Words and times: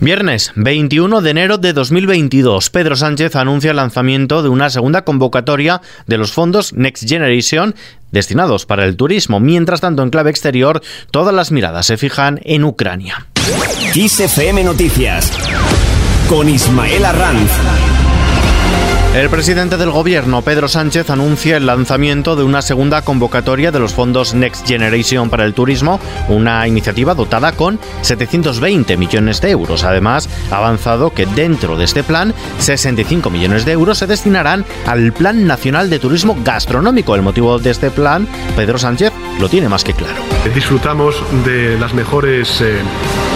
Viernes 0.00 0.52
21 0.56 1.20
de 1.20 1.30
enero 1.30 1.58
de 1.58 1.74
2022, 1.74 2.70
Pedro 2.70 2.96
Sánchez 2.96 3.36
anuncia 3.36 3.72
el 3.72 3.76
lanzamiento 3.76 4.42
de 4.42 4.48
una 4.48 4.70
segunda 4.70 5.04
convocatoria 5.04 5.82
de 6.06 6.16
los 6.16 6.32
fondos 6.32 6.72
Next 6.72 7.06
Generation 7.06 7.74
destinados 8.10 8.64
para 8.64 8.86
el 8.86 8.96
turismo. 8.96 9.40
Mientras 9.40 9.82
tanto, 9.82 10.02
en 10.02 10.08
clave 10.08 10.30
exterior, 10.30 10.80
todas 11.10 11.34
las 11.34 11.52
miradas 11.52 11.84
se 11.84 11.98
fijan 11.98 12.40
en 12.44 12.64
Ucrania. 12.64 13.26
Noticias 14.64 15.30
con 16.30 16.48
Ismael 16.48 17.04
Arranz. 17.04 17.99
El 19.14 19.28
presidente 19.28 19.76
del 19.76 19.90
gobierno, 19.90 20.40
Pedro 20.42 20.68
Sánchez, 20.68 21.10
anuncia 21.10 21.56
el 21.56 21.66
lanzamiento 21.66 22.36
de 22.36 22.44
una 22.44 22.62
segunda 22.62 23.02
convocatoria 23.02 23.72
de 23.72 23.80
los 23.80 23.92
fondos 23.92 24.34
Next 24.34 24.64
Generation 24.68 25.28
para 25.28 25.44
el 25.44 25.52
turismo, 25.52 25.98
una 26.28 26.64
iniciativa 26.68 27.16
dotada 27.16 27.50
con 27.50 27.80
720 28.02 28.96
millones 28.96 29.40
de 29.40 29.50
euros. 29.50 29.82
Además, 29.82 30.28
ha 30.52 30.58
avanzado 30.58 31.12
que 31.12 31.26
dentro 31.26 31.76
de 31.76 31.86
este 31.86 32.04
plan, 32.04 32.32
65 32.60 33.30
millones 33.30 33.64
de 33.64 33.72
euros 33.72 33.98
se 33.98 34.06
destinarán 34.06 34.64
al 34.86 35.12
Plan 35.12 35.44
Nacional 35.44 35.90
de 35.90 35.98
Turismo 35.98 36.38
Gastronómico. 36.44 37.16
El 37.16 37.22
motivo 37.22 37.58
de 37.58 37.70
este 37.70 37.90
plan, 37.90 38.28
Pedro 38.54 38.78
Sánchez 38.78 39.12
lo 39.40 39.48
tiene 39.48 39.68
más 39.68 39.82
que 39.82 39.92
claro. 39.92 40.22
Disfrutamos 40.54 41.20
de 41.44 41.76
las 41.78 41.94
mejores 41.94 42.60
eh, 42.60 42.78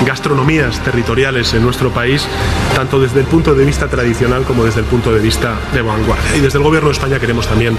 gastronomías 0.07 0.79
territoriales 0.85 1.53
en 1.53 1.65
nuestro 1.65 1.91
país, 1.91 2.27
tanto 2.77 3.01
desde 3.01 3.21
el 3.21 3.27
punto 3.27 3.57
de 3.57 3.65
vista 3.65 3.89
tradicional 3.89 4.45
como 4.45 4.65
desde 4.65 4.81
el 4.81 4.87
punto 4.87 5.13
de 5.13 5.21
vista 5.21 5.59
de 5.73 5.83
vanguardia. 5.83 6.37
Y 6.37 6.41
desde 6.41 6.59
el 6.59 6.65
Gobierno 6.65 6.89
de 6.89 6.95
España 6.95 7.19
queremos 7.19 7.47
también 7.47 7.77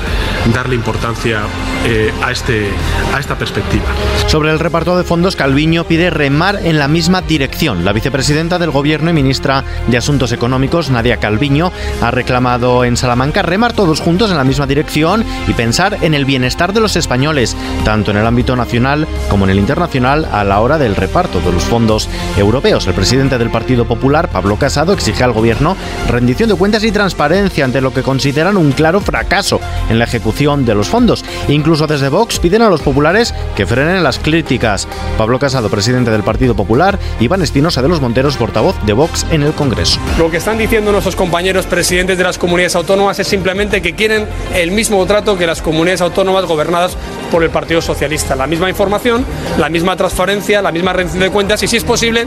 darle 0.53 0.75
importancia 0.75 1.41
eh, 1.85 2.11
a, 2.23 2.31
este, 2.31 2.69
a 3.13 3.19
esta 3.19 3.37
perspectiva. 3.37 3.85
Sobre 4.27 4.51
el 4.51 4.59
reparto 4.59 4.97
de 4.97 5.03
fondos, 5.03 5.35
Calviño 5.35 5.85
pide 5.85 6.09
remar 6.09 6.59
en 6.63 6.79
la 6.79 6.87
misma 6.87 7.21
dirección. 7.21 7.85
La 7.85 7.93
vicepresidenta 7.93 8.59
del 8.59 8.71
Gobierno 8.71 9.09
y 9.09 9.13
ministra 9.13 9.63
de 9.87 9.97
Asuntos 9.97 10.31
Económicos, 10.31 10.89
Nadia 10.89 11.17
Calviño, 11.17 11.71
ha 12.01 12.11
reclamado 12.11 12.83
en 12.83 12.97
Salamanca 12.97 13.41
remar 13.41 13.73
todos 13.73 14.01
juntos 14.01 14.31
en 14.31 14.37
la 14.37 14.43
misma 14.43 14.67
dirección 14.67 15.23
y 15.47 15.53
pensar 15.53 15.97
en 16.01 16.13
el 16.13 16.25
bienestar 16.25 16.73
de 16.73 16.79
los 16.79 16.95
españoles, 16.95 17.55
tanto 17.83 18.11
en 18.11 18.17
el 18.17 18.25
ámbito 18.25 18.55
nacional 18.55 19.07
como 19.29 19.45
en 19.45 19.51
el 19.51 19.59
internacional, 19.59 20.27
a 20.31 20.43
la 20.43 20.59
hora 20.59 20.77
del 20.77 20.95
reparto 20.95 21.39
de 21.39 21.51
los 21.51 21.63
fondos 21.63 22.09
europeos. 22.37 22.87
El 22.87 22.93
presidente 22.93 23.37
del 23.37 23.49
Partido 23.49 23.85
Popular, 23.85 24.29
Pablo 24.29 24.57
Casado, 24.57 24.93
exige 24.93 25.23
al 25.23 25.33
Gobierno 25.33 25.75
rendición 26.07 26.49
de 26.49 26.55
cuentas 26.55 26.83
y 26.83 26.91
transparencia 26.91 27.65
ante 27.75 27.81
lo 27.81 27.93
que 27.93 28.03
consideran 28.03 28.55
un 28.55 28.71
claro 28.71 29.01
fracaso 29.01 29.59
en 29.89 29.99
la 29.99 30.05
ejecución 30.05 30.63
de 30.63 30.75
los 30.75 30.87
fondos. 30.87 31.25
Incluso 31.49 31.87
desde 31.87 32.07
Vox 32.07 32.39
piden 32.39 32.61
a 32.61 32.69
los 32.69 32.81
populares 32.81 33.33
que 33.53 33.65
frenen 33.65 34.01
las 34.01 34.17
críticas. 34.17 34.87
Pablo 35.17 35.39
Casado, 35.39 35.67
presidente 35.69 36.09
del 36.09 36.23
Partido 36.23 36.55
Popular, 36.55 36.97
Iván 37.19 37.41
Espinosa 37.41 37.81
de 37.81 37.89
los 37.89 37.99
Monteros, 37.99 38.37
portavoz 38.37 38.77
de 38.85 38.93
Vox 38.93 39.25
en 39.29 39.43
el 39.43 39.51
Congreso. 39.51 39.99
Lo 40.17 40.31
que 40.31 40.37
están 40.37 40.57
diciendo 40.57 40.93
nuestros 40.93 41.17
compañeros 41.17 41.65
presidentes 41.65 42.17
de 42.17 42.23
las 42.23 42.37
comunidades 42.37 42.77
autónomas 42.77 43.19
es 43.19 43.27
simplemente 43.27 43.81
que 43.81 43.93
quieren 43.93 44.25
el 44.53 44.71
mismo 44.71 45.05
trato 45.05 45.37
que 45.37 45.45
las 45.45 45.61
comunidades 45.61 45.99
autónomas 45.99 46.45
gobernadas 46.45 46.95
por 47.29 47.43
el 47.43 47.49
Partido 47.49 47.81
Socialista. 47.81 48.37
La 48.37 48.47
misma 48.47 48.69
información, 48.69 49.25
la 49.57 49.67
misma 49.67 49.97
transparencia, 49.97 50.61
la 50.61 50.71
misma 50.71 50.93
rendición 50.93 51.23
de 51.23 51.29
cuentas 51.29 51.61
y, 51.61 51.67
si 51.67 51.75
es 51.75 51.83
posible, 51.83 52.25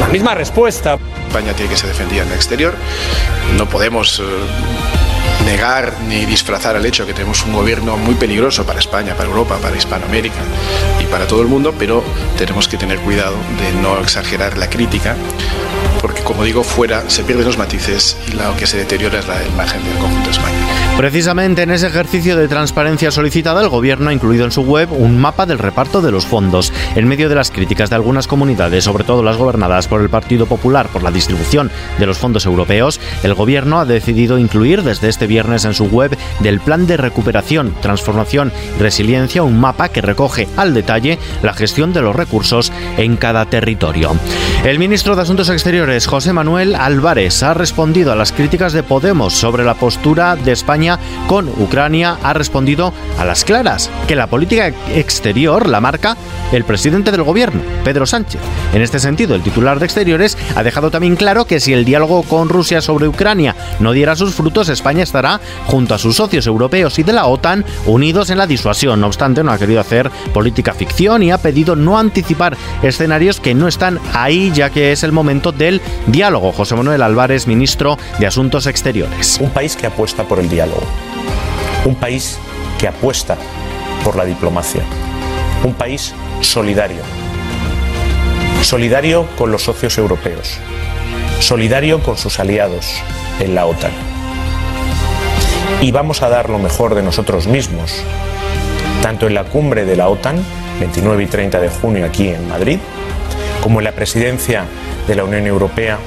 la 0.00 0.08
misma 0.08 0.34
respuesta. 0.34 0.98
España 1.28 1.52
tiene 1.54 1.70
que 1.70 1.76
ser 1.76 1.88
defendida 1.88 2.22
en 2.22 2.28
el 2.28 2.34
exterior. 2.34 2.74
No 3.56 3.68
podemos 3.68 4.20
eh, 4.20 4.22
negar 5.44 5.92
ni 6.08 6.24
disfrazar 6.24 6.76
el 6.76 6.86
hecho 6.86 7.04
de 7.04 7.08
que 7.08 7.14
tenemos 7.14 7.44
un 7.44 7.52
gobierno 7.52 7.96
muy 7.96 8.14
peligroso 8.14 8.64
para 8.64 8.78
España, 8.78 9.14
para 9.14 9.28
Europa, 9.28 9.58
para 9.60 9.76
Hispanoamérica 9.76 10.40
y 11.00 11.04
para 11.06 11.26
todo 11.26 11.42
el 11.42 11.48
mundo, 11.48 11.74
pero 11.78 12.02
tenemos 12.38 12.68
que 12.68 12.76
tener 12.76 12.98
cuidado 13.00 13.36
de 13.60 13.80
no 13.80 13.98
exagerar 14.00 14.56
la 14.56 14.70
crítica, 14.70 15.16
porque 16.04 16.22
como 16.22 16.44
digo, 16.44 16.62
fuera 16.62 17.08
se 17.08 17.24
pierden 17.24 17.46
los 17.46 17.56
matices 17.56 18.14
y 18.28 18.32
lo 18.32 18.54
que 18.58 18.66
se 18.66 18.76
deteriora 18.76 19.20
es 19.20 19.26
la 19.26 19.42
imagen 19.42 19.82
del 19.84 19.96
conjunto 19.96 20.26
de 20.26 20.32
España. 20.32 20.58
Precisamente 20.98 21.62
en 21.62 21.70
ese 21.70 21.86
ejercicio 21.86 22.36
de 22.36 22.46
transparencia 22.46 23.10
solicitada, 23.10 23.62
el 23.62 23.70
Gobierno 23.70 24.10
ha 24.10 24.12
incluido 24.12 24.44
en 24.44 24.52
su 24.52 24.60
web 24.64 24.92
un 24.92 25.18
mapa 25.18 25.46
del 25.46 25.58
reparto 25.58 26.02
de 26.02 26.12
los 26.12 26.26
fondos. 26.26 26.74
En 26.94 27.08
medio 27.08 27.30
de 27.30 27.34
las 27.34 27.50
críticas 27.50 27.88
de 27.88 27.96
algunas 27.96 28.26
comunidades, 28.26 28.84
sobre 28.84 29.04
todo 29.04 29.22
las 29.22 29.38
gobernadas 29.38 29.88
por 29.88 30.02
el 30.02 30.10
Partido 30.10 30.44
Popular 30.44 30.88
por 30.88 31.02
la 31.02 31.10
distribución 31.10 31.70
de 31.98 32.04
los 32.04 32.18
fondos 32.18 32.44
europeos, 32.44 33.00
el 33.22 33.32
Gobierno 33.32 33.80
ha 33.80 33.86
decidido 33.86 34.36
incluir 34.38 34.82
desde 34.82 35.08
este 35.08 35.26
viernes 35.26 35.64
en 35.64 35.72
su 35.72 35.86
web 35.86 36.14
del 36.40 36.60
Plan 36.60 36.86
de 36.86 36.98
Recuperación, 36.98 37.74
Transformación 37.80 38.52
y 38.76 38.82
Resiliencia 38.82 39.42
un 39.42 39.58
mapa 39.58 39.88
que 39.88 40.02
recoge 40.02 40.48
al 40.58 40.74
detalle 40.74 41.18
la 41.42 41.54
gestión 41.54 41.94
de 41.94 42.02
los 42.02 42.14
recursos 42.14 42.70
en 42.98 43.16
cada 43.16 43.46
territorio. 43.46 44.14
El 44.64 44.78
ministro 44.78 45.14
de 45.14 45.20
Asuntos 45.20 45.50
Exteriores, 45.50 46.06
José 46.06 46.32
Manuel 46.32 46.74
Álvarez, 46.74 47.42
ha 47.42 47.52
respondido 47.52 48.12
a 48.12 48.16
las 48.16 48.32
críticas 48.32 48.72
de 48.72 48.82
Podemos 48.82 49.34
sobre 49.34 49.62
la 49.62 49.74
postura 49.74 50.36
de 50.36 50.52
España 50.52 50.98
con 51.26 51.50
Ucrania 51.50 52.16
ha 52.22 52.32
respondido 52.32 52.94
a 53.18 53.26
las 53.26 53.44
claras 53.44 53.90
que 54.08 54.16
la 54.16 54.26
política 54.26 54.68
exterior 54.68 55.68
la 55.68 55.82
marca 55.82 56.16
el 56.50 56.64
presidente 56.64 57.10
del 57.10 57.24
gobierno, 57.24 57.60
Pedro 57.84 58.06
Sánchez. 58.06 58.40
En 58.72 58.80
este 58.80 59.00
sentido, 59.00 59.34
el 59.34 59.42
titular 59.42 59.78
de 59.78 59.84
Exteriores 59.84 60.38
ha 60.56 60.62
dejado 60.62 60.90
también 60.90 61.16
claro 61.16 61.46
que 61.46 61.60
si 61.60 61.72
el 61.74 61.84
diálogo 61.84 62.22
con 62.22 62.48
Rusia 62.48 62.80
sobre 62.80 63.08
Ucrania 63.08 63.54
no 63.80 63.92
diera 63.92 64.16
sus 64.16 64.34
frutos, 64.34 64.70
España 64.70 65.02
estará 65.02 65.40
junto 65.66 65.94
a 65.94 65.98
sus 65.98 66.16
socios 66.16 66.46
europeos 66.46 66.98
y 66.98 67.02
de 67.02 67.12
la 67.12 67.26
OTAN 67.26 67.66
unidos 67.84 68.30
en 68.30 68.38
la 68.38 68.46
disuasión. 68.46 69.00
No 69.00 69.08
obstante, 69.08 69.42
no 69.42 69.52
ha 69.52 69.58
querido 69.58 69.80
hacer 69.80 70.10
política 70.32 70.72
ficción 70.72 71.22
y 71.22 71.32
ha 71.32 71.38
pedido 71.38 71.76
no 71.76 71.98
anticipar 71.98 72.56
escenarios 72.82 73.40
que 73.40 73.54
no 73.54 73.68
están 73.68 73.98
ahí, 74.14 74.52
ya 74.54 74.70
que 74.70 74.92
es 74.92 75.02
el 75.02 75.12
momento 75.12 75.52
del 75.52 75.80
diálogo. 76.06 76.52
José 76.52 76.74
Manuel 76.74 77.02
Álvarez, 77.02 77.46
ministro 77.46 77.98
de 78.18 78.26
Asuntos 78.26 78.66
Exteriores. 78.66 79.38
Un 79.40 79.50
país 79.50 79.76
que 79.76 79.86
apuesta 79.86 80.24
por 80.24 80.38
el 80.38 80.48
diálogo 80.48 80.82
un 81.84 81.94
país 81.94 82.38
que 82.78 82.88
apuesta 82.88 83.36
por 84.02 84.16
la 84.16 84.24
diplomacia. 84.24 84.82
Un 85.62 85.74
país 85.74 86.14
solidario. 86.40 87.02
Solidario 88.62 89.26
con 89.36 89.50
los 89.50 89.62
socios 89.62 89.98
europeos. 89.98 90.58
Solidario 91.40 92.02
con 92.02 92.16
sus 92.16 92.40
aliados 92.40 93.02
en 93.40 93.54
la 93.54 93.66
OTAN. 93.66 93.92
Y 95.82 95.92
vamos 95.92 96.22
a 96.22 96.28
dar 96.28 96.48
lo 96.48 96.58
mejor 96.58 96.94
de 96.94 97.02
nosotros 97.02 97.46
mismos, 97.46 98.02
tanto 99.02 99.26
en 99.26 99.34
la 99.34 99.44
cumbre 99.44 99.84
de 99.84 99.96
la 99.96 100.08
OTAN, 100.08 100.42
29 100.80 101.24
y 101.24 101.26
30 101.26 101.60
de 101.60 101.68
junio 101.68 102.06
aquí 102.06 102.28
en 102.28 102.48
Madrid, 102.48 102.78
como 103.64 103.80
la 103.80 103.92
presidencia 103.92 104.66
de 105.08 105.14
la 105.14 105.24
Unión 105.24 105.46
Europea 105.46 105.98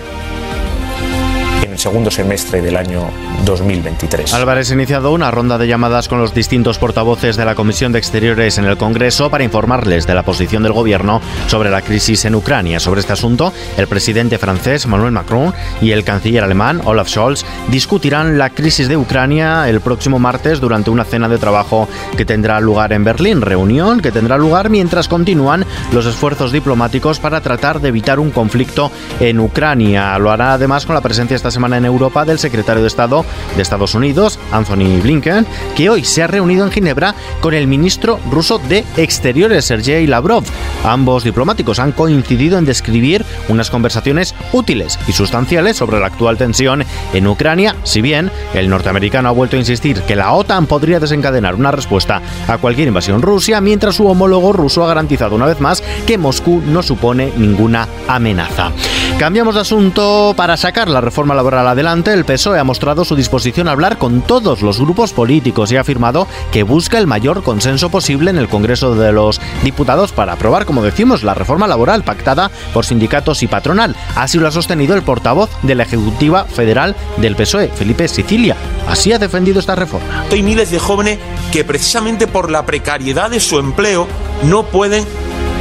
segundo 1.78 2.12
semestre 2.12 2.62
del 2.62 2.76
año 2.76 3.10
2023. 3.46 4.34
Álvarez 4.34 4.72
ha 4.72 4.74
iniciado 4.74 5.12
una 5.12 5.32
ronda 5.32 5.58
de 5.58 5.68
llamadas 5.68 6.08
con 6.08 6.20
los 6.20 6.34
distintos 6.34 6.78
portavoces 6.78 7.38
de 7.38 7.46
la 7.46 7.56
Comisión 7.56 7.92
de 7.92 8.00
Exteriores 8.00 8.58
en 8.58 8.66
el 8.66 8.78
Congreso 8.78 9.30
para 9.30 9.44
informarles 9.44 10.08
de 10.08 10.16
la 10.16 10.24
posición 10.24 10.64
del 10.64 10.74
Gobierno 10.74 11.22
sobre 11.48 11.70
la 11.70 11.82
crisis 11.82 12.26
en 12.26 12.36
Ucrania. 12.36 12.80
Sobre 12.80 13.02
este 13.02 13.14
asunto, 13.14 13.54
el 13.78 13.88
presidente 13.88 14.38
francés 14.38 14.88
Manuel 14.88 15.12
Macron 15.12 15.54
y 15.82 15.92
el 15.92 16.04
canciller 16.04 16.44
alemán 16.44 16.82
Olaf 16.84 17.10
Scholz 17.10 17.46
discutirán 17.70 18.38
la 18.38 18.50
crisis 18.50 18.88
de 18.88 18.98
Ucrania 18.98 19.70
el 19.70 19.82
próximo 19.82 20.20
martes 20.20 20.60
durante 20.60 20.90
una 20.90 21.06
cena 21.06 21.30
de 21.30 21.38
trabajo 21.38 21.88
que 22.18 22.26
tendrá 22.26 22.60
lugar 22.60 22.94
en 22.94 23.04
Berlín, 23.04 23.42
reunión 23.42 24.02
que 24.02 24.12
tendrá 24.12 24.38
lugar 24.38 24.70
mientras 24.70 25.08
continúan 25.08 25.66
los 25.92 26.06
esfuerzos 26.06 26.52
diplomáticos 26.52 27.20
para 27.20 27.42
tratar 27.42 27.80
de 27.80 27.90
evitar 27.90 28.20
un 28.20 28.32
conflicto 28.32 28.92
en 29.20 29.40
Ucrania. 29.40 30.18
Lo 30.20 30.32
hará 30.32 30.54
además 30.54 30.86
con 30.86 30.96
la 30.96 31.02
presencia 31.02 31.36
esta 31.36 31.52
semana 31.52 31.77
en 31.78 31.86
Europa 31.86 32.26
del 32.26 32.40
secretario 32.40 32.82
de 32.82 32.88
Estado 32.88 33.26
de 33.56 33.62
Estados 33.62 33.96
Unidos, 33.96 34.40
Anthony 34.52 35.00
Blinken, 35.02 35.46
que 35.76 35.90
hoy 35.90 36.04
se 36.04 36.24
ha 36.24 36.28
reunido 36.28 36.66
en 36.66 36.72
Ginebra 36.72 37.16
con 37.40 37.54
el 37.54 37.68
ministro 37.68 38.20
ruso 38.30 38.60
de 38.60 38.84
Exteriores, 38.98 39.66
Sergei 39.66 40.08
Lavrov. 40.08 40.44
Ambos 40.84 41.24
diplomáticos 41.24 41.80
han 41.80 41.92
coincidido 41.92 42.58
en 42.58 42.66
describir 42.66 43.26
unas 43.48 43.70
conversaciones 43.70 44.36
útiles 44.52 45.00
y 45.08 45.14
sustanciales 45.14 45.78
sobre 45.78 46.00
la 46.00 46.08
actual 46.08 46.38
tensión 46.38 46.84
en 47.14 47.28
Ucrania, 47.28 47.76
si 47.84 48.02
bien 48.02 48.32
el 48.54 48.70
norteamericano 48.70 49.30
ha 49.30 49.34
vuelto 49.34 49.56
a 49.56 49.60
insistir 49.60 50.02
que 50.02 50.16
la 50.16 50.34
OTAN 50.34 50.66
podría 50.66 51.00
desencadenar 51.00 51.56
una 51.56 51.72
respuesta 51.72 52.22
a 52.48 52.58
cualquier 52.58 52.88
invasión 52.88 53.22
rusa, 53.22 53.62
mientras 53.62 53.96
su 53.96 54.08
homólogo 54.08 54.54
ruso 54.54 54.84
ha 54.84 54.88
garantizado 54.88 55.36
una 55.36 55.46
vez 55.46 55.60
más 55.60 55.84
que 56.06 56.18
Moscú 56.18 56.62
no 56.66 56.82
supone 56.82 57.32
ninguna 57.38 57.88
amenaza. 58.08 58.72
Cambiamos 59.20 59.56
de 59.56 59.62
asunto 59.62 60.34
para 60.36 60.58
sacar 60.58 60.90
la 60.90 61.02
reforma 61.02 61.34
laboral 61.34 61.57
adelante. 61.66 62.14
El 62.14 62.26
PSOE 62.26 62.60
ha 62.60 62.64
mostrado 62.64 63.06
su 63.06 63.16
disposición 63.16 63.68
a 63.68 63.72
hablar 63.72 63.98
con 63.98 64.22
todos 64.22 64.62
los 64.62 64.80
grupos 64.80 65.14
políticos 65.14 65.72
y 65.72 65.78
ha 65.78 65.82
afirmado 65.82 66.28
que 66.52 66.64
busca 66.64 66.98
el 66.98 67.08
mayor 67.08 67.42
consenso 67.42 67.90
posible 67.90 68.30
en 68.30 68.38
el 68.38 68.50
Congreso 68.50 68.96
de 68.96 69.12
los 69.12 69.42
Diputados 69.64 70.12
para 70.12 70.34
aprobar, 70.34 70.66
como 70.66 70.84
decimos, 70.84 71.24
la 71.24 71.34
reforma 71.34 71.68
laboral 71.68 72.04
pactada 72.04 72.52
por 72.74 72.86
sindicatos 72.86 73.42
y 73.42 73.48
patronal. 73.48 73.96
Así 74.16 74.38
lo 74.38 74.48
ha 74.48 74.52
sostenido 74.52 74.94
el 74.94 75.02
portavoz 75.02 75.50
de 75.64 75.76
la 75.76 75.84
Ejecutiva 75.84 76.46
Federal 76.46 76.96
del 77.18 77.36
PSOE, 77.36 77.70
Felipe 77.70 78.08
Sicilia. 78.08 78.56
Así 78.88 79.14
ha 79.14 79.20
defendido 79.20 79.60
esta 79.60 79.76
reforma. 79.76 80.26
Hay 80.32 80.44
miles 80.44 80.70
de 80.70 80.80
jóvenes 80.80 81.18
que 81.52 81.64
precisamente 81.64 82.28
por 82.28 82.52
la 82.52 82.66
precariedad 82.66 83.32
de 83.32 83.40
su 83.40 83.58
empleo 83.58 84.08
no 84.44 84.64
pueden 84.64 85.06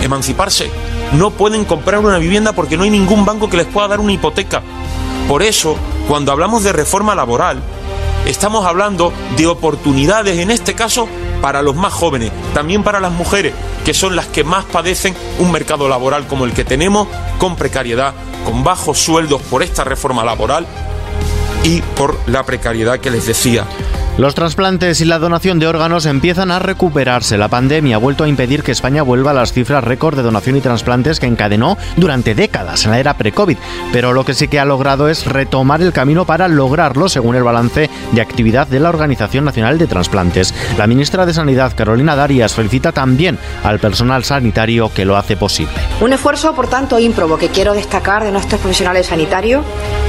emanciparse 0.03 0.71
no 1.13 1.31
pueden 1.31 1.65
comprar 1.65 2.01
una 2.01 2.19
vivienda 2.19 2.53
porque 2.53 2.77
no 2.77 2.83
hay 2.83 2.91
ningún 2.91 3.25
banco 3.25 3.49
que 3.49 3.57
les 3.57 3.67
pueda 3.67 3.89
dar 3.89 4.01
una 4.01 4.13
hipoteca. 4.13 4.63
Por 5.29 5.43
eso, 5.43 5.77
cuando 6.09 6.33
hablamos 6.33 6.63
de 6.63 6.73
reforma 6.73 7.15
laboral, 7.15 7.61
estamos 8.27 8.65
hablando 8.65 9.13
de 9.37 9.47
oportunidades, 9.47 10.39
en 10.39 10.51
este 10.51 10.75
caso, 10.75 11.09
para 11.41 11.63
los 11.63 11.75
más 11.75 11.93
jóvenes, 11.93 12.33
también 12.55 12.83
para 12.83 13.01
las 13.01 13.13
mujeres, 13.13 13.55
que 13.85 13.95
son 13.95 14.17
las 14.17 14.27
que 14.27 14.45
más 14.45 14.65
padecen 14.65 15.15
un 15.39 15.53
mercado 15.53 15.89
laboral 15.89 16.27
como 16.27 16.45
el 16.45 16.53
que 16.53 16.65
tenemos, 16.65 17.09
con 17.39 17.57
precariedad, 17.57 18.15
con 18.45 18.65
bajos 18.65 18.99
sueldos 18.99 19.43
por 19.43 19.63
esta 19.63 19.85
reforma 19.85 20.25
laboral 20.25 20.67
y 21.65 21.83
por 21.83 22.17
la 22.27 22.45
precariedad 22.45 23.01
que 23.01 23.11
les 23.11 23.27
decía. 23.27 23.67
Los 24.19 24.35
trasplantes 24.35 25.03
y 25.03 25.05
la 25.05 25.19
donación 25.19 25.59
de 25.59 25.67
órganos 25.67 26.07
empiezan 26.07 26.51
a 26.51 26.59
recuperarse. 26.59 27.37
La 27.37 27.49
pandemia 27.49 27.97
ha 27.97 27.99
vuelto 27.99 28.25
a 28.25 28.29
impedir 28.29 28.63
que 28.63 28.73
España 28.73 29.03
vuelva 29.03 29.33
a 29.33 29.35
las 29.35 29.53
cifras 29.53 29.85
récord 29.85 30.17
de 30.17 30.23
donación 30.23 30.57
y 30.57 30.63
trasplantes 30.63 31.21
que 31.21 31.27
encadenó 31.27 31.77
durante 31.99 32.35
décadas 32.35 32.87
en 32.87 32.93
la 32.93 32.99
era 32.99 33.19
pre-COVID. 33.19 33.59
Pero 33.93 34.15
lo 34.15 34.25
que 34.25 34.33
sí 34.33 34.49
que 34.49 34.59
ha 34.59 34.65
logrado 34.65 35.11
es 35.11 35.27
retomar 35.27 35.83
el 35.83 35.93
camino 35.93 36.25
para 36.25 36.49
lograrlo, 36.49 37.11
según 37.11 37.37
el 37.37 37.43
balance 37.43 37.91
de 38.13 38.21
actividad 38.23 38.67
de 38.67 38.81
la 38.81 38.89
Organización 38.89 39.45
Nacional 39.45 39.77
de 39.77 39.87
Trasplantes. 39.87 40.55
La 40.79 40.87
ministra 40.87 41.27
de 41.27 41.35
Sanidad, 41.35 41.75
Carolina 41.77 42.17
Darias, 42.17 42.55
felicita 42.55 42.93
también 42.93 43.39
al 43.65 43.81
personal 43.81 44.25
sanitario 44.25 44.91
que 44.95 45.05
lo 45.05 45.19
hace 45.19 45.37
posible. 45.37 45.75
Un 46.01 46.15
esfuerzo, 46.15 46.55
por 46.55 46.69
tanto, 46.69 46.99
ímprobo 46.99 47.37
que 47.37 47.51
quiero 47.51 47.75
destacar 47.75 48.25
de 48.25 48.33
nuestros 48.33 48.63
profesionales 48.63 49.09
sanitarios, 49.09 49.63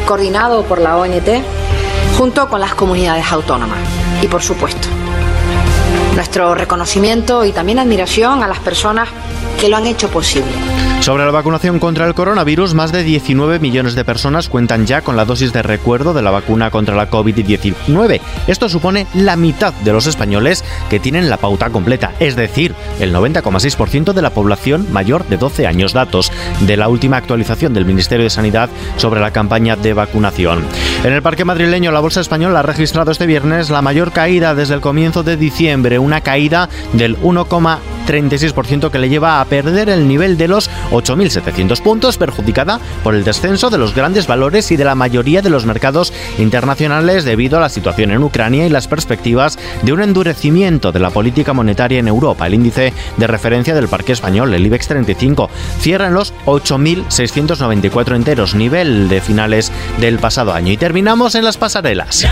coordinado 0.06 0.64
por 0.64 0.80
la 0.80 0.96
ONT 0.96 1.28
junto 2.18 2.50
con 2.50 2.60
las 2.60 2.74
comunidades 2.74 3.32
autónomas. 3.32 3.78
Y 4.22 4.28
por 4.28 4.42
supuesto, 4.42 4.88
nuestro 6.16 6.56
reconocimiento 6.56 7.46
y 7.46 7.52
también 7.52 7.78
admiración 7.78 8.42
a 8.42 8.48
las 8.48 8.60
personas 8.60 9.08
que 9.60 9.70
lo 9.70 9.78
han 9.78 9.86
hecho 9.86 10.10
posible. 10.10 10.52
Sobre 11.08 11.24
la 11.24 11.32
vacunación 11.32 11.80
contra 11.80 12.06
el 12.06 12.14
coronavirus, 12.14 12.74
más 12.74 12.92
de 12.92 13.02
19 13.02 13.60
millones 13.60 13.96
de 13.96 14.04
personas 14.04 14.50
cuentan 14.50 14.86
ya 14.86 15.00
con 15.00 15.16
la 15.16 15.24
dosis 15.24 15.54
de 15.54 15.62
recuerdo 15.62 16.14
de 16.14 16.22
la 16.22 16.32
vacuna 16.32 16.70
contra 16.70 16.98
la 16.98 17.10
COVID-19. 17.10 18.20
Esto 18.48 18.68
supone 18.68 19.08
la 19.14 19.38
mitad 19.38 19.74
de 19.74 19.94
los 19.94 20.06
españoles 20.06 20.66
que 20.90 21.00
tienen 21.00 21.30
la 21.30 21.38
pauta 21.38 21.70
completa, 21.70 22.12
es 22.20 22.36
decir, 22.36 22.76
el 23.00 23.16
90,6% 23.16 24.12
de 24.12 24.22
la 24.22 24.32
población 24.32 24.92
mayor 24.92 25.26
de 25.30 25.38
12 25.38 25.66
años. 25.66 25.94
Datos 25.94 26.30
de 26.60 26.76
la 26.76 26.90
última 26.90 27.16
actualización 27.16 27.74
del 27.74 27.86
Ministerio 27.86 28.26
de 28.26 28.30
Sanidad 28.30 28.70
sobre 28.98 29.22
la 29.22 29.32
campaña 29.32 29.78
de 29.78 29.94
vacunación. 29.94 30.66
En 31.06 31.14
el 31.14 31.22
Parque 31.22 31.46
Madrileño, 31.46 31.94
la 31.94 32.02
Bolsa 32.02 32.20
Española 32.20 32.60
ha 32.60 32.64
registrado 32.64 33.12
este 33.12 33.28
viernes 33.28 33.70
la 33.70 33.82
mayor 33.82 34.12
caída 34.12 34.56
desde 34.56 34.74
el 34.74 34.82
comienzo 34.82 35.24
de 35.24 35.38
diciembre, 35.38 36.00
una 36.00 36.20
caída 36.20 36.68
del 36.92 37.18
1,36% 37.20 38.92
que 38.92 39.00
le 39.00 39.08
lleva 39.08 39.40
a 39.40 39.46
perder 39.46 39.88
el 39.88 40.10
nivel 40.10 40.38
de 40.38 40.50
los 40.50 40.70
8.700 41.02 41.82
puntos, 41.82 42.18
perjudicada 42.18 42.80
por 43.04 43.16
el 43.16 43.24
descenso 43.24 43.70
de 43.70 43.78
los 43.78 43.96
grandes 43.96 44.28
valores 44.28 44.72
y 44.72 44.78
de 44.78 44.86
la 44.86 44.96
mayoría 44.96 45.42
de 45.42 45.50
los 45.50 45.66
mercados 45.66 46.14
internacionales 46.38 47.26
debido 47.26 47.58
a 47.58 47.62
la 47.62 47.70
situación 47.70 48.12
en 48.12 48.24
Ucrania 48.24 48.66
y 48.66 48.70
las 48.70 48.88
perspectivas 48.88 49.58
de 49.84 49.94
un 49.94 50.02
endurecimiento 50.02 50.92
de 50.92 51.00
la 51.00 51.10
política 51.10 51.54
monetaria 51.54 52.00
en 52.00 52.08
Europa. 52.08 52.48
El 52.48 52.56
índice 52.56 52.94
de 53.18 53.28
referencia 53.28 53.76
del 53.76 53.88
parque 53.88 54.14
español, 54.14 54.54
el 54.54 54.66
IBEX 54.66 54.88
35, 54.88 55.50
cierra 55.80 56.08
en 56.08 56.14
los 56.14 56.34
8.694 56.46 58.16
enteros, 58.16 58.56
nivel 58.56 59.10
de 59.10 59.22
finales 59.22 59.72
del 60.00 60.20
pasado 60.20 60.54
año. 60.54 60.72
Y 60.72 60.78
terminamos 60.78 61.36
en 61.36 61.44
las 61.44 61.58
pasarelas. 61.58 62.26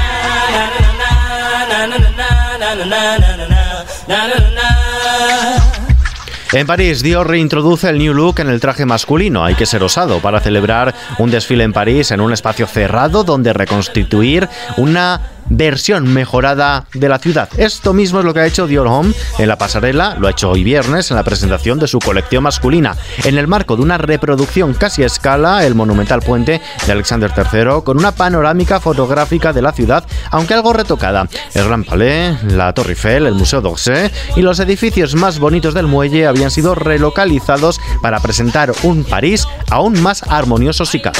En 6.55 6.67
París, 6.67 7.03
Dior 7.03 7.27
reintroduce 7.27 7.89
el 7.89 7.97
new 7.97 8.13
look 8.13 8.39
en 8.39 8.47
el 8.47 8.61
traje 8.61 8.85
masculino. 8.85 9.43
Hay 9.43 9.55
que 9.55 9.65
ser 9.65 9.83
osado 9.83 10.19
para 10.19 10.39
celebrar 10.39 10.95
un 11.17 11.29
desfile 11.29 11.65
en 11.65 11.73
París 11.73 12.11
en 12.11 12.21
un 12.21 12.31
espacio 12.31 12.65
cerrado 12.65 13.25
donde 13.25 13.51
reconstituir 13.51 14.47
una 14.77 15.19
versión 15.49 16.13
mejorada 16.13 16.85
de 16.93 17.09
la 17.09 17.19
ciudad. 17.19 17.49
Esto 17.57 17.93
mismo 17.93 18.19
es 18.19 18.25
lo 18.25 18.33
que 18.33 18.39
ha 18.39 18.45
hecho 18.45 18.67
Dior 18.67 18.87
Home 18.87 19.13
en 19.37 19.47
la 19.47 19.57
pasarela, 19.57 20.15
lo 20.19 20.27
ha 20.27 20.31
hecho 20.31 20.49
hoy 20.49 20.63
viernes 20.63 21.11
en 21.11 21.17
la 21.17 21.23
presentación 21.23 21.79
de 21.79 21.87
su 21.87 21.99
colección 21.99 22.43
masculina, 22.43 22.95
en 23.23 23.37
el 23.37 23.47
marco 23.47 23.75
de 23.75 23.83
una 23.83 23.97
reproducción 23.97 24.73
casi 24.73 25.03
a 25.03 25.07
escala, 25.07 25.65
el 25.65 25.75
monumental 25.75 26.21
puente 26.21 26.61
de 26.85 26.91
Alexander 26.91 27.31
III, 27.35 27.83
con 27.83 27.97
una 27.97 28.11
panorámica 28.11 28.79
fotográfica 28.79 29.53
de 29.53 29.61
la 29.61 29.73
ciudad, 29.73 30.05
aunque 30.31 30.53
algo 30.53 30.73
retocada. 30.73 31.27
El 31.53 31.65
Gran 31.65 31.83
Palais, 31.83 32.41
la 32.43 32.73
Torre 32.73 32.91
Eiffel, 32.91 33.25
el 33.25 33.35
Museo 33.35 33.61
d'Orsay 33.61 34.11
y 34.35 34.41
los 34.41 34.59
edificios 34.59 35.15
más 35.15 35.39
bonitos 35.39 35.73
del 35.73 35.87
muelle 35.87 36.27
habían 36.27 36.51
sido 36.51 36.75
relocalizados 36.75 37.79
para 38.01 38.19
presentar 38.19 38.71
un 38.83 39.03
París 39.03 39.47
aún 39.69 40.01
más 40.01 40.23
armonioso 40.23 40.85
y 40.93 41.01
cabe. 41.01 41.19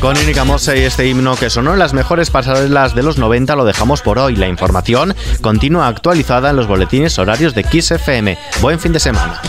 Con 0.00 0.16
Inica 0.16 0.44
Mose 0.44 0.78
y 0.78 0.84
este 0.84 1.06
himno 1.08 1.34
que 1.36 1.50
sonó 1.50 1.72
en 1.72 1.80
las 1.80 1.92
mejores 1.92 2.30
pasarelas 2.30 2.94
de 2.94 3.02
los 3.02 3.18
90 3.18 3.56
lo 3.56 3.64
dejamos 3.64 4.00
por 4.00 4.18
hoy. 4.18 4.36
La 4.36 4.46
información 4.46 5.14
continúa 5.40 5.88
actualizada 5.88 6.50
en 6.50 6.56
los 6.56 6.68
boletines 6.68 7.18
horarios 7.18 7.54
de 7.54 7.64
Kiss 7.64 7.90
FM. 7.90 8.38
Buen 8.60 8.78
fin 8.78 8.92
de 8.92 9.00
semana. 9.00 9.42